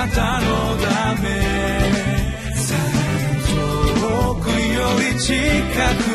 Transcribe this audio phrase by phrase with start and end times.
[0.00, 1.28] なたのため。
[4.00, 5.34] 遠くより近
[6.04, 6.09] く。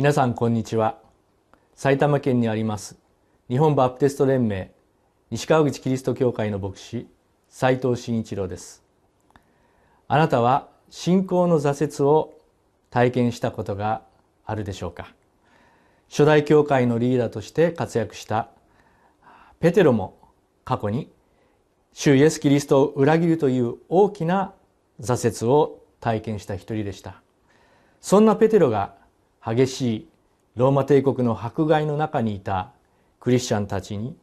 [0.00, 0.96] 皆さんこんにちは。
[1.74, 2.96] 埼玉県にあります
[3.50, 4.70] 日本バプテスト連盟
[5.28, 7.06] 西川口キリスト教会の牧師
[7.50, 8.82] 斉藤真一郎です。
[10.08, 12.32] あなたは信仰の挫折を
[12.88, 14.00] 体験したことが
[14.46, 15.12] あるでしょうか？
[16.08, 18.48] 初代教会のリーダーとして活躍した
[19.60, 20.16] ペテロも
[20.64, 21.12] 過去に
[21.92, 24.54] 主イエス・キリストを裏切るという大きな
[24.98, 27.20] 挫折を体験した一人でした。
[28.00, 28.98] そんなペテロが
[29.44, 30.08] 激しい
[30.56, 32.72] ローマ帝国の迫害の中にいた
[33.20, 34.16] クリスチャンたちに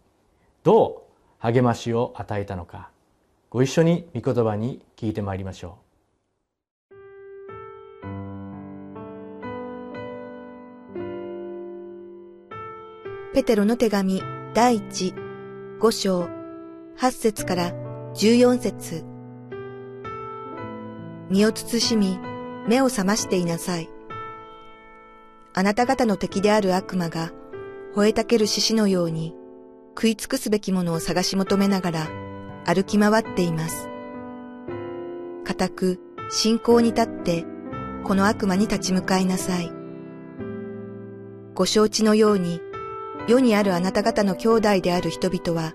[0.63, 2.89] どう励ましを与えたのか
[3.49, 5.87] ご一緒に御言葉に聞いてまいりましょう。
[13.33, 14.21] ペテロの手紙
[14.53, 15.13] 第一
[15.79, 16.27] 五章
[16.97, 17.71] 八節から
[18.15, 19.05] 十四節。
[21.29, 22.19] 身を慎み
[22.67, 23.96] 目を覚ましていなさい。
[25.57, 27.31] あなた方の敵である悪魔が、
[27.95, 29.33] 吠えたける獅子のように、
[29.95, 32.07] 食い尽くすべきものを探し求めながら、
[32.67, 33.89] 歩き回っています。
[35.45, 35.99] 固く、
[36.29, 37.43] 信仰に立って、
[38.03, 39.71] この悪魔に立ち向かいなさい。
[41.55, 42.61] ご承知のように、
[43.27, 45.73] 世にあるあなた方の兄弟である人々は、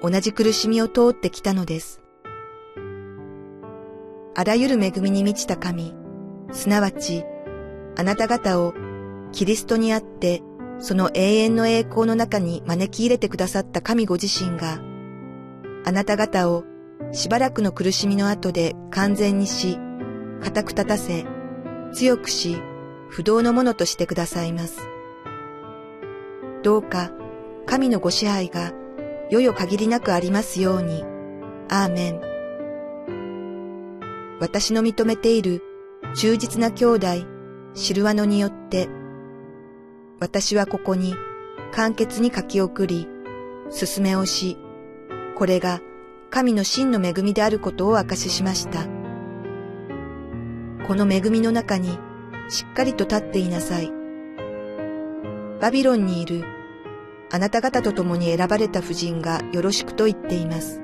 [0.00, 2.00] 同じ苦しみを通ってきたのです。
[4.34, 5.94] あらゆる恵みに満ちた神、
[6.50, 7.26] すなわち、
[7.98, 8.72] あなた方を
[9.32, 10.42] キリストにあって、
[10.78, 14.80] その永遠の栄光の中に招き入れてくださった神ご自身が、
[15.84, 16.64] あなた方を
[17.12, 19.78] しばらくの苦しみの後で完全にし、
[20.42, 21.24] 固く立たせ、
[21.92, 22.56] 強くし、
[23.08, 24.80] 不動のものとしてくださいます。
[26.62, 27.10] どうか、
[27.66, 28.72] 神のご支配が、
[29.30, 31.04] よよ限りなくありますように。
[31.68, 32.20] アーメン。
[34.40, 35.62] 私の認めている
[36.14, 37.06] 忠実な兄弟、
[37.74, 38.88] シルワノによって、
[40.22, 41.16] 私はここに
[41.72, 43.08] 簡潔に書き送り、
[43.70, 44.56] 進めをし、
[45.36, 45.80] これが
[46.30, 48.84] 神の真の恵みであることを証ししました。
[50.86, 51.98] この恵みの中に
[52.48, 53.92] しっかりと立っていなさい。
[55.60, 56.44] バビロンにいる
[57.32, 60.80] あなた方と共に選ばれた婦人がよろしくと言っています。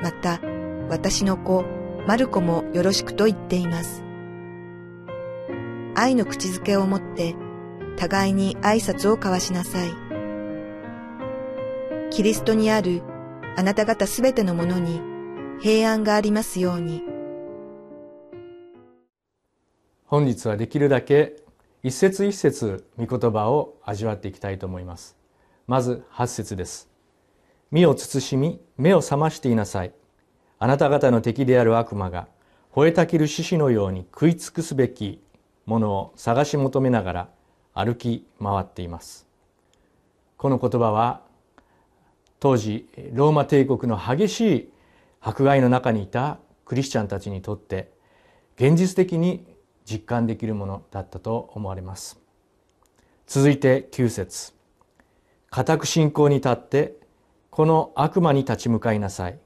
[0.00, 0.40] また、
[0.88, 1.64] 私の子、
[2.06, 4.04] マルコもよろしくと言っています。
[5.96, 7.34] 愛の口づけをもって、
[7.98, 9.90] 互いに挨拶を交わしなさい。
[12.10, 13.02] キリストにある
[13.56, 15.00] あなた方すべてのものに
[15.60, 17.02] 平安がありますように。
[20.06, 21.42] 本日はできるだけ
[21.82, 25.16] 一節一節御言葉を味わっていきたいと思います。
[25.66, 26.88] まず八節です。
[27.70, 29.92] 身を慎み、目を覚ましていなさい。
[30.58, 32.28] あなた方の敵である悪魔が、
[32.74, 35.20] 吠えたきる獅子のように食い尽くすべき
[35.66, 37.28] ものを探し求めながら、
[37.78, 39.24] 歩き回っています。
[40.36, 41.22] この言葉は
[42.40, 44.72] 当時ローマ帝国の激しい
[45.20, 47.92] 迫害の中にいたクリスチャンたちにとって
[48.56, 49.46] 現実的に
[49.88, 52.20] 実感できるものだったと思われます。
[53.28, 54.54] 続いて9節
[55.48, 56.96] 固く信仰に立って
[57.50, 59.38] この悪魔に立ち向かいなさい。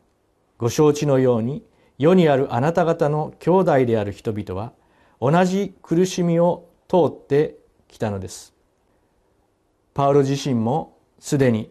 [0.56, 1.62] ご承知のように
[1.98, 4.72] 世にあるあなた方の兄弟である人々は
[5.21, 7.62] 同じ苦しみを通って
[7.92, 8.53] 来たのです。
[9.94, 11.70] パウロ自身もすでに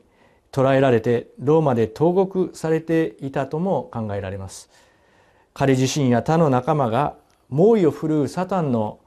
[0.51, 4.69] 捕らえられてローマで投獄されていたとも考えられます。
[5.53, 7.15] 彼自身や他の仲間が
[7.49, 8.99] 猛威を振るうサタンの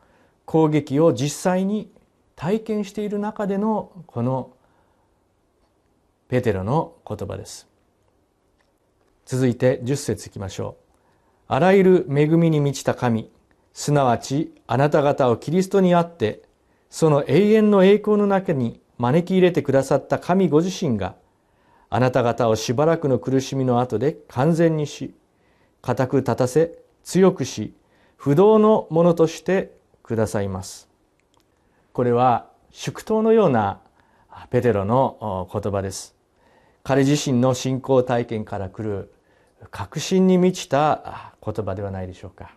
[0.44, 1.90] 攻撃を実際に
[2.36, 4.50] 体験している中でのこの
[6.28, 7.68] ペテロの言葉です。
[9.24, 10.84] 続いて10節いきましょう。
[11.46, 13.30] あらゆる恵みに満ちた神
[13.72, 16.42] すなわちあなた方をキリストにあって
[16.94, 21.16] その永遠の栄光の中に招き入れてくださった神ご自身が
[21.90, 25.12] あなた方をしばらくの苦しみの後で完全にし
[25.82, 27.74] 固く立たせ強くし
[28.16, 30.88] 不動のものとしてくださいます。
[31.92, 33.80] これは祝祷のような
[34.50, 36.14] ペテロの言葉です。
[36.84, 39.12] 彼自身の信仰体験から来る
[39.72, 42.52] 確信に満ちた言葉ではないでしょうか。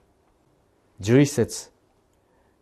[1.02, 1.72] 11節。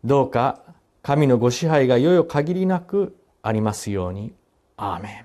[0.02, 0.62] どうか
[1.06, 4.34] 神のご支配がよよ限りなくありますように。
[4.76, 5.24] アーメ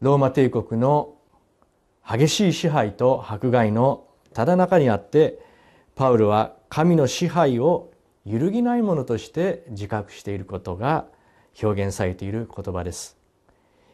[0.00, 1.14] ローマ帝国の
[2.04, 5.38] 激しい支配と迫害のただ中にあって
[5.94, 7.92] パウルは神の支配を
[8.24, 11.06] 揺るぎないものとして自覚していることが
[11.62, 13.16] 表現されている言葉です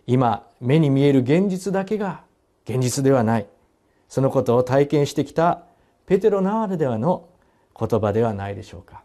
[0.07, 2.25] 今目に見える現実だけが
[2.65, 3.47] 現実ではない
[4.09, 5.65] そのことを体験してきた
[6.07, 7.29] ペテロならではの
[7.79, 9.03] 言葉ではないでしょうか。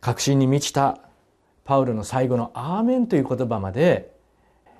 [0.00, 0.98] 確信に満ちた
[1.64, 4.14] パウロの最後の「アーメン」という言葉まで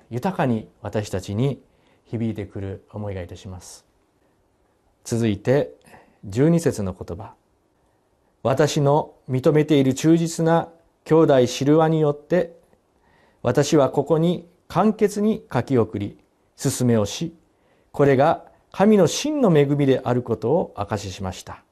[0.09, 1.61] 豊かに私たちに
[2.05, 3.85] 響いてくる思いがいたします。
[5.03, 5.75] 続いて
[6.27, 7.33] 12節の言葉。
[8.43, 10.69] 私の認めている忠実な
[11.05, 12.59] 兄弟シルワによって
[13.43, 16.17] 私はここに簡潔に書き送り
[16.55, 17.35] 進めをし
[17.91, 21.63] これが神の真の恵みであることを証ししました。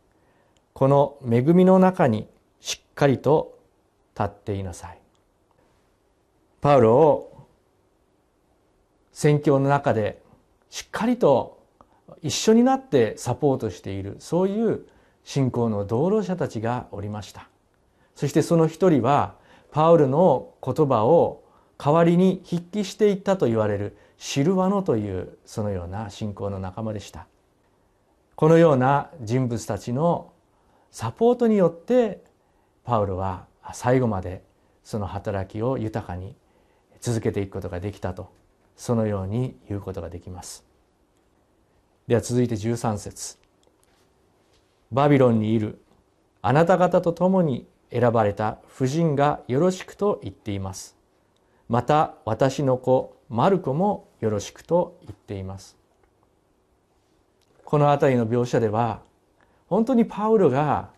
[0.73, 2.27] この恵みの中に
[2.59, 3.57] しっかりと
[4.17, 4.99] 立っていなさい。
[6.61, 7.47] パウロを
[9.11, 10.21] 宣教の中で
[10.69, 11.59] しっかりと
[12.21, 14.85] 一緒になってサポートしているそういう
[15.23, 17.47] 信仰の道路者たちがおりました。
[18.15, 19.35] そしてその一人は
[19.71, 21.43] パウルの言葉を
[21.77, 27.27] 代わりに筆記していったと言われるシルワノというそのような信仰の仲間でした。
[28.35, 30.31] このような人物たちの
[30.91, 32.23] サポートによって
[32.83, 34.43] パウロは最後まで
[34.83, 36.35] その働きを豊かに
[36.99, 38.31] 続けていくことができたと
[38.75, 40.65] そのように言うことができます。
[42.07, 43.37] では続いて13節。
[44.91, 45.79] バビロンにいる
[46.41, 50.97] あなた方と共に選ばれた婦人がよろしくと言っています。
[51.67, 55.77] また私の子マルコもよろしくと言っています。
[57.63, 59.01] この辺りの描写では
[59.69, 60.89] 本当にパウロが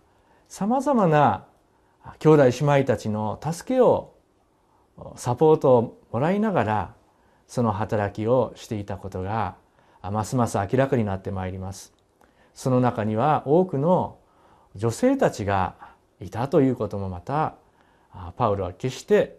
[0.48, 1.46] さまざまな
[2.20, 4.16] 兄弟姉妹たちの助けを
[5.16, 6.96] サポートをもらいながら
[7.48, 9.56] その働きをしていたことが
[10.02, 11.94] ますます明らかになってまいります。
[12.54, 14.18] その中には多くの
[14.76, 15.76] 女性たちが
[16.20, 17.56] いたということもまた
[18.36, 19.38] パウロは決して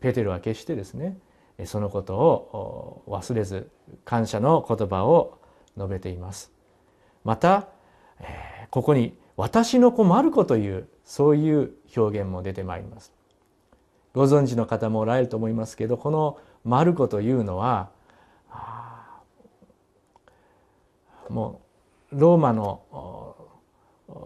[0.00, 1.18] ペテロは決してですね
[1.64, 3.70] そのことを忘れず
[4.04, 5.38] 感謝の言葉を
[5.76, 6.52] 述べています。
[7.22, 7.68] また
[8.70, 13.12] ここに「私の子マルコ」というそういう表現も出てまいります。
[14.12, 17.90] ご存知の方もおられると思いますけどこの「マルコ」というのは
[21.28, 21.60] も
[22.12, 23.36] うローマの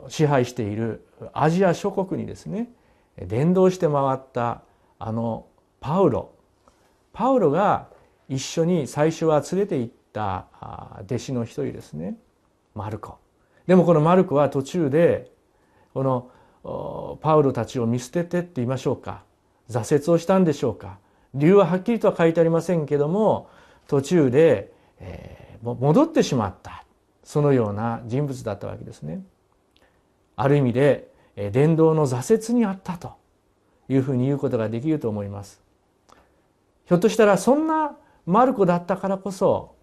[0.09, 2.71] 支配しているアジア諸国にですね
[3.19, 4.63] 伝道して回った
[4.99, 5.47] あの
[5.81, 6.31] パウロ。
[7.13, 7.89] パウロが
[8.29, 10.47] 一緒に最初は連れて行った
[11.03, 12.17] 弟子の一人ですね。
[12.75, 13.19] マルコ。
[13.67, 15.31] でもこのマルコは途中で
[15.93, 19.23] このパウロたちを見捨ててって言いましょうか
[19.71, 20.99] 挫折をしたんでしょうか
[21.35, 23.49] 理由ははっきりとは書いてありませんけども
[23.87, 26.85] 途中で、えー、戻ってしまった
[27.23, 29.25] そのような人物だったわけですね。
[30.37, 31.09] ある意味で
[31.53, 33.15] 伝道の挫折にあったと
[33.89, 35.63] いうふうに言うことができると思います。
[36.87, 37.97] ひょっとしたらそんな
[38.27, 39.75] マルコだったからこそ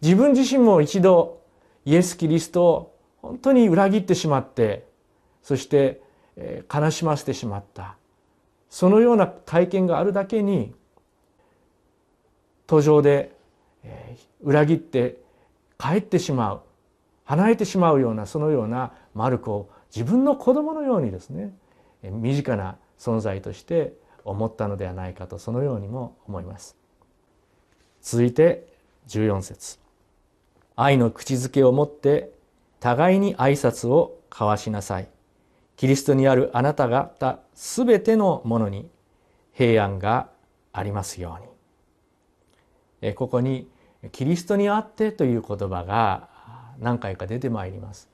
[0.00, 1.42] 自分自身も一度
[1.84, 4.86] イエス・キリストを本当に裏切ってしまって
[5.42, 6.00] そして
[6.72, 7.96] 悲しませてしまった。
[8.70, 10.74] そのような体験があるだけに
[12.66, 13.34] 途上で
[14.42, 15.20] 裏切って
[15.78, 16.60] 帰ってしまう
[17.24, 21.54] 離れてしまうようなそのようなマルコを自分の子供のようにですね
[22.02, 23.94] 身近な存在として
[24.24, 26.76] 思ったのではないかとそのようにも思います。
[28.02, 28.66] 続いて
[29.08, 29.78] 14節。
[30.76, 32.30] 愛の口づけを持って
[32.80, 35.08] 互いに挨拶を交わしなさい。
[35.76, 38.88] キリストにあるあなた方すべてのものに
[39.52, 40.28] 平安が
[40.72, 41.38] ありますよ
[43.00, 43.14] うに。
[43.14, 43.68] ここに
[44.12, 46.28] キリストにあってという言葉が
[46.78, 48.08] 何回か出てまいります。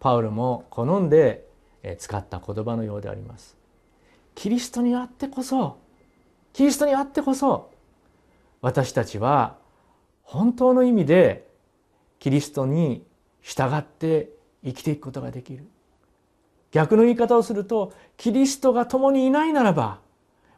[0.00, 1.46] パウルも好んで
[1.98, 3.56] 使った言葉のようであります。
[4.34, 5.78] キリストにあってこそ
[6.52, 7.70] キリストにあってこそ
[8.60, 9.56] 私たちは
[10.22, 11.48] 本当の意味で
[12.18, 13.04] キリストに
[13.42, 14.30] 従って
[14.64, 15.64] 生きていくことができる。
[16.70, 20.00] 逆の言い方をするとキリストが共にいないならば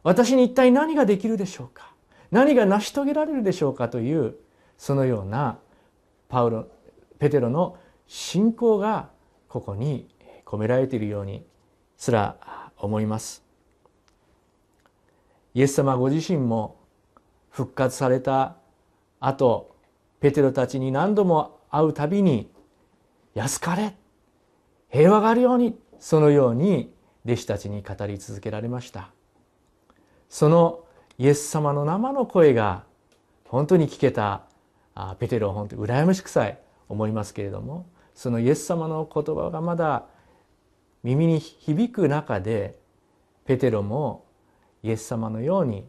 [0.02, 1.92] 私に一体何ができるでしょうか？
[2.30, 4.34] 何が成し遂げられるでしょうかという
[4.76, 5.58] そのような
[6.28, 6.66] パウロ
[7.18, 7.76] ペテロの
[8.08, 9.10] 信仰が
[9.48, 10.08] ここに
[10.44, 11.44] 込められているように
[11.96, 12.36] すら
[12.76, 13.44] 思います。
[15.54, 16.76] イエス様ご自身も
[17.50, 18.56] 復活された
[19.20, 19.76] 後
[20.20, 22.50] ペテロたちに何度も会うたびに
[23.34, 23.94] 安かれ。
[24.88, 25.78] 平和があるように。
[26.00, 26.94] そのように
[27.26, 29.10] 弟子たちに語り続けられました。
[30.30, 30.84] その
[31.18, 32.84] イエス様の生の声が
[33.46, 34.44] 本当に聞けた
[35.18, 40.06] ペテロは本当に羨ましくさえ思いますけれどもそのイエス様の言葉がまだ
[41.02, 42.78] 耳に響く中で
[43.44, 44.24] ペテロも
[44.82, 45.86] イエス様のように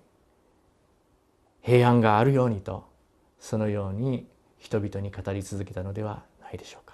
[1.62, 2.90] 平安があるようにと
[3.40, 6.91] そのように人々に語り続けたのではないでしょうか。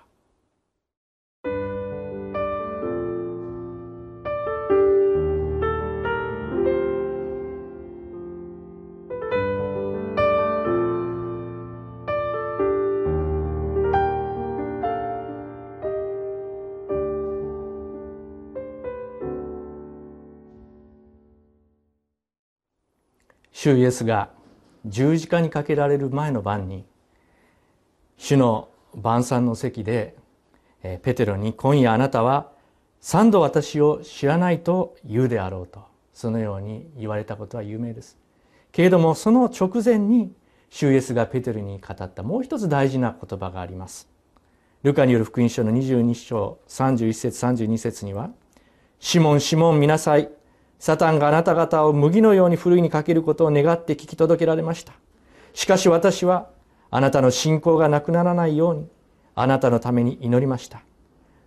[23.60, 24.30] 主イエスが
[24.86, 26.86] 十字架にかけられる前の晩に
[28.16, 30.16] 主の晩餐の席で
[31.02, 32.52] ペテロに「今夜あなたは
[33.02, 35.84] 三度私を知らないと言うであろう」と
[36.14, 38.20] そのように言われたことは有名です。
[38.72, 40.32] けれどもその直前に
[40.70, 44.08] 主イエスがペテロに語ったもう一つ大事な言葉があります。
[44.84, 48.30] ルカによる福音書の22章31節32節には
[49.00, 50.30] 「シモンシモン見なさい
[50.80, 54.94] サタンがあなた方を麦のようにふるいにかけることを願って聞き届けられました。
[55.54, 56.50] しかし私は
[56.92, 58.88] あなたの信仰がなくならないように
[59.36, 60.82] あなたのために祈りました。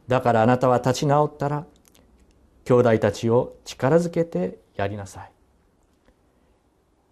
[0.09, 1.65] だからあなたは立ち直ったら
[2.65, 5.31] 兄弟たちを力づけてやりなさい。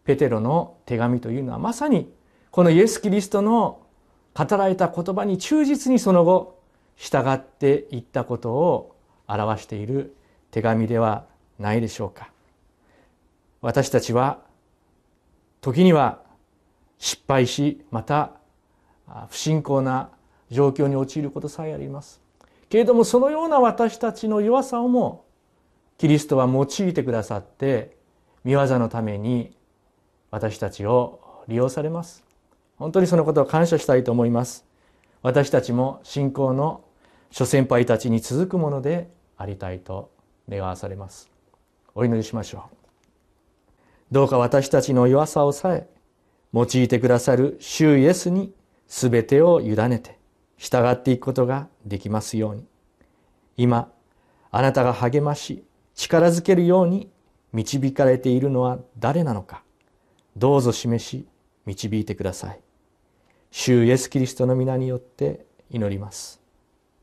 [0.04, 2.12] ペテロの手紙というのはまさに
[2.50, 3.82] このイエス・キリストの
[4.34, 6.58] 語られた言葉に忠実にその後
[6.96, 8.96] 従っていったことを
[9.28, 10.16] 表している
[10.50, 11.26] 手紙では
[11.58, 12.30] ないでしょうか。
[13.60, 14.38] 私たちは
[15.60, 16.20] 時には
[16.98, 18.32] 失敗しまた
[19.28, 20.10] 不信仰な
[20.50, 22.20] 状況に陥ることさえあります。
[22.68, 25.24] けれどもそのような私たちの弱さをも
[25.96, 27.96] キリストは用いてくださって
[28.44, 29.56] 見業のために
[30.30, 32.24] 私たちを利用されます。
[32.76, 34.64] 本当にそのことを感謝したいと思います。
[35.22, 36.84] 私たちも信仰の
[37.30, 40.10] 諸先輩たちに続くものでありたいと
[40.48, 41.37] 願わされます。
[41.98, 42.76] お祈りしましょう。
[44.12, 45.88] どうか私たちの弱さをさえ
[46.54, 48.54] 用いてくださる主イエスに
[48.86, 50.16] 全てを委ねて
[50.56, 52.64] 従っていくことができますように。
[53.56, 53.90] 今
[54.52, 55.64] あなたが励まし
[55.96, 57.10] 力づけるように
[57.52, 59.64] 導かれているのは誰なのか
[60.36, 61.26] どうぞ示し
[61.66, 62.60] 導いてください。
[63.50, 66.40] 主イエスキリストの皆によって祈ります。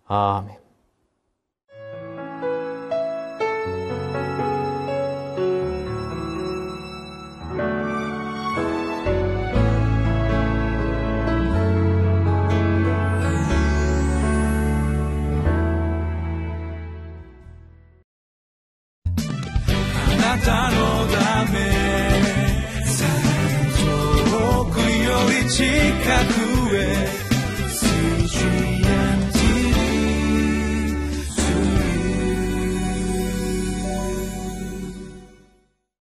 [0.08, 0.65] アーメン。